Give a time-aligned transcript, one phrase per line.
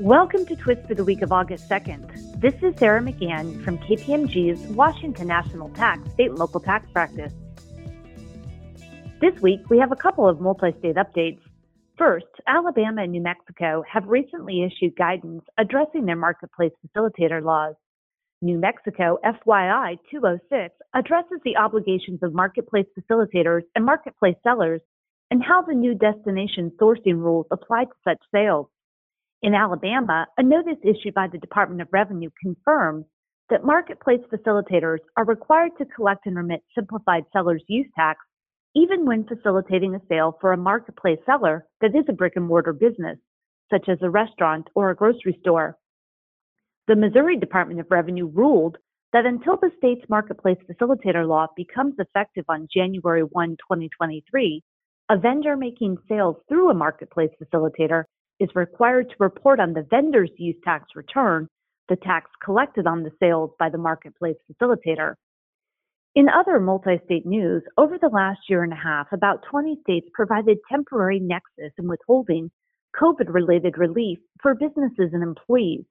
[0.00, 2.40] Welcome to Twist for the week of August 2nd.
[2.40, 7.32] This is Sarah McGann from KPMG's Washington National Tax State and Local Tax Practice.
[9.20, 11.38] This week, we have a couple of multi state updates.
[11.96, 17.76] First, Alabama and New Mexico have recently issued guidance addressing their marketplace facilitator laws.
[18.42, 24.80] New Mexico FYI 206 addresses the obligations of marketplace facilitators and marketplace sellers
[25.30, 28.66] and how the new destination sourcing rules apply to such sales.
[29.44, 33.04] In Alabama, a notice issued by the Department of Revenue confirms
[33.50, 38.20] that marketplace facilitators are required to collect and remit simplified seller's use tax
[38.74, 42.72] even when facilitating a sale for a marketplace seller that is a brick and mortar
[42.72, 43.18] business,
[43.70, 45.76] such as a restaurant or a grocery store.
[46.88, 48.78] The Missouri Department of Revenue ruled
[49.12, 54.62] that until the state's marketplace facilitator law becomes effective on January 1, 2023,
[55.10, 58.04] a vendor making sales through a marketplace facilitator
[58.44, 61.48] is required to report on the vendor's use tax return
[61.88, 65.14] the tax collected on the sales by the marketplace facilitator.
[66.14, 70.06] In other multi state news, over the last year and a half, about 20 states
[70.14, 72.50] provided temporary nexus and withholding
[73.00, 75.84] COVID related relief for businesses and employees.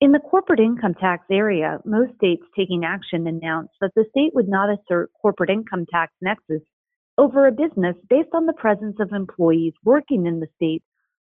[0.00, 4.48] In the corporate income tax area, most states taking action announced that the state would
[4.48, 6.62] not assert corporate income tax nexus
[7.16, 10.82] over a business based on the presence of employees working in the state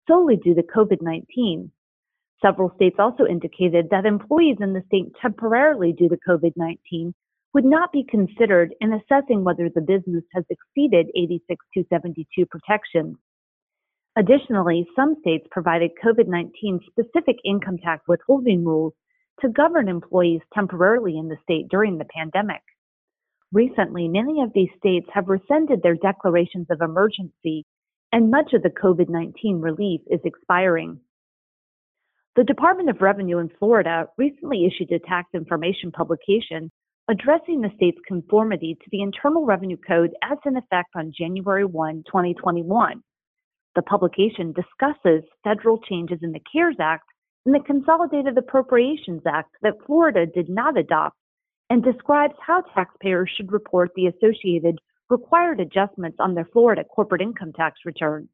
[0.07, 1.71] solely due to COVID 19.
[2.41, 7.13] Several states also indicated that employees in the state temporarily due to COVID 19
[7.53, 13.17] would not be considered in assessing whether the business has exceeded 86272 protections.
[14.15, 18.93] Additionally, some states provided COVID 19 specific income tax withholding rules
[19.41, 22.61] to govern employees temporarily in the state during the pandemic.
[23.51, 27.65] Recently, many of these states have rescinded their declarations of emergency
[28.11, 30.99] and much of the COVID 19 relief is expiring.
[32.35, 36.71] The Department of Revenue in Florida recently issued a tax information publication
[37.09, 42.03] addressing the state's conformity to the Internal Revenue Code as in effect on January 1,
[42.05, 43.01] 2021.
[43.75, 47.05] The publication discusses federal changes in the CARES Act
[47.45, 51.17] and the Consolidated Appropriations Act that Florida did not adopt
[51.69, 57.53] and describes how taxpayers should report the associated required adjustments on their Florida corporate income
[57.53, 58.29] tax returns.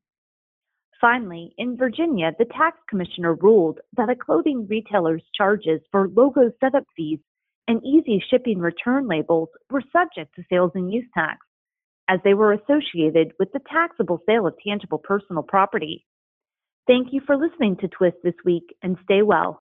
[1.00, 6.86] Finally, in Virginia, the tax commissioner ruled that a clothing retailer's charges for logo setup
[6.96, 7.20] fees
[7.68, 11.40] and easy shipping return labels were subject to sales and use tax,
[12.08, 16.06] as they were associated with the taxable sale of tangible personal property.
[16.88, 19.54] Thank you for listening to Twist this week and stay well.